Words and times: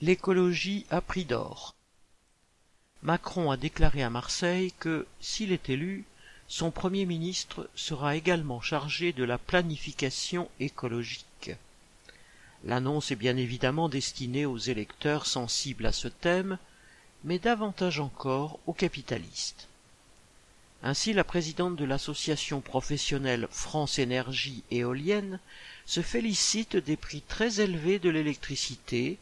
L'écologie 0.00 0.86
à 0.90 1.00
prix 1.00 1.24
d'or. 1.24 1.74
Macron 3.02 3.50
a 3.50 3.56
déclaré 3.56 4.04
à 4.04 4.10
Marseille 4.10 4.72
que, 4.78 5.08
s'il 5.20 5.50
est 5.50 5.70
élu, 5.70 6.04
son 6.46 6.70
Premier 6.70 7.04
ministre 7.04 7.68
sera 7.74 8.14
également 8.14 8.60
chargé 8.60 9.12
de 9.12 9.24
la 9.24 9.38
planification 9.38 10.48
écologique. 10.60 11.50
L'annonce 12.62 13.10
est 13.10 13.16
bien 13.16 13.36
évidemment 13.36 13.88
destinée 13.88 14.46
aux 14.46 14.56
électeurs 14.56 15.26
sensibles 15.26 15.86
à 15.86 15.92
ce 15.92 16.06
thème, 16.06 16.58
mais 17.24 17.40
davantage 17.40 17.98
encore 17.98 18.60
aux 18.68 18.74
capitalistes. 18.74 19.66
Ainsi, 20.84 21.12
la 21.12 21.24
présidente 21.24 21.74
de 21.74 21.84
l'association 21.84 22.60
professionnelle 22.60 23.48
France 23.50 23.98
Énergie 23.98 24.62
Éolienne 24.70 25.40
se 25.86 26.02
félicite 26.02 26.76
des 26.76 26.96
prix 26.96 27.20
très 27.22 27.60
élevés 27.60 27.98
de 27.98 28.10
l'électricité 28.10 29.18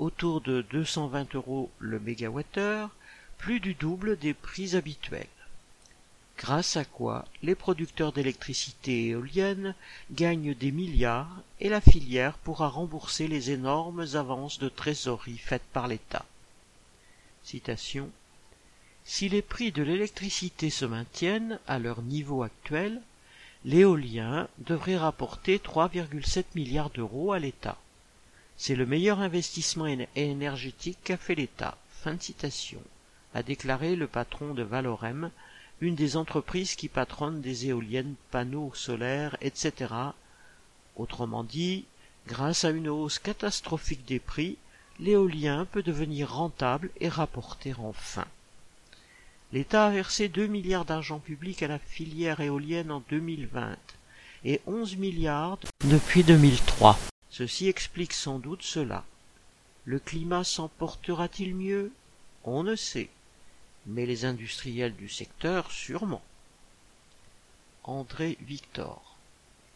autour 0.00 0.40
de 0.40 0.62
220 0.62 1.34
euros 1.34 1.70
le 1.78 2.00
mégawattheure, 2.00 2.88
plus 3.36 3.60
du 3.60 3.74
double 3.74 4.18
des 4.18 4.32
prix 4.32 4.74
habituels. 4.74 5.26
Grâce 6.38 6.78
à 6.78 6.86
quoi 6.86 7.26
les 7.42 7.54
producteurs 7.54 8.12
d'électricité 8.12 9.08
éolienne 9.08 9.74
gagnent 10.10 10.54
des 10.54 10.72
milliards 10.72 11.42
et 11.60 11.68
la 11.68 11.82
filière 11.82 12.38
pourra 12.38 12.68
rembourser 12.68 13.28
les 13.28 13.50
énormes 13.50 14.06
avances 14.14 14.58
de 14.58 14.70
trésorerie 14.70 15.36
faites 15.36 15.68
par 15.74 15.86
l'État. 15.86 16.24
Citation 17.44 18.08
Si 19.04 19.28
les 19.28 19.42
prix 19.42 19.70
de 19.70 19.82
l'électricité 19.82 20.70
se 20.70 20.86
maintiennent 20.86 21.58
à 21.66 21.78
leur 21.78 22.00
niveau 22.00 22.42
actuel, 22.42 23.02
l'éolien 23.66 24.48
devrait 24.60 24.96
rapporter 24.96 25.58
3,7 25.58 26.44
milliards 26.54 26.88
d'euros 26.88 27.32
à 27.32 27.38
l'État. 27.38 27.76
C'est 28.62 28.76
le 28.76 28.84
meilleur 28.84 29.20
investissement 29.20 29.86
énergétique 30.14 30.98
qu'a 31.02 31.16
fait 31.16 31.34
l'État. 31.34 31.78
Fin 32.02 32.18
a 33.32 33.42
déclaré 33.42 33.96
le 33.96 34.06
patron 34.06 34.52
de 34.52 34.62
Valorem, 34.62 35.30
une 35.80 35.94
des 35.94 36.18
entreprises 36.18 36.74
qui 36.74 36.88
patronnent 36.88 37.40
des 37.40 37.68
éoliennes, 37.68 38.16
panneaux 38.30 38.70
solaires, 38.74 39.34
etc. 39.40 39.94
Autrement 40.96 41.42
dit, 41.42 41.86
grâce 42.26 42.66
à 42.66 42.70
une 42.70 42.90
hausse 42.90 43.18
catastrophique 43.18 44.04
des 44.04 44.18
prix, 44.18 44.58
l'éolien 44.98 45.64
peut 45.64 45.82
devenir 45.82 46.30
rentable 46.30 46.90
et 47.00 47.08
rapporter 47.08 47.72
enfin. 47.78 48.26
L'État 49.54 49.86
a 49.86 49.90
versé 49.90 50.28
2 50.28 50.46
milliards 50.48 50.84
d'argent 50.84 51.18
public 51.18 51.62
à 51.62 51.68
la 51.68 51.78
filière 51.78 52.40
éolienne 52.40 52.90
en 52.90 53.02
2020 53.08 53.78
et 54.44 54.60
11 54.66 54.98
milliards 54.98 55.56
depuis 55.86 56.24
2003. 56.24 56.98
Ceci 57.30 57.68
explique 57.68 58.12
sans 58.12 58.38
doute 58.38 58.62
cela. 58.62 59.04
Le 59.84 59.98
climat 59.98 60.44
s'en 60.44 60.68
portera-t-il 60.68 61.54
mieux? 61.54 61.92
On 62.44 62.62
ne 62.62 62.74
sait. 62.76 63.10
Mais 63.86 64.06
les 64.06 64.24
industriels 64.24 64.94
du 64.94 65.08
secteur 65.08 65.70
sûrement. 65.70 66.22
André 67.84 68.36
Victor 68.42 69.09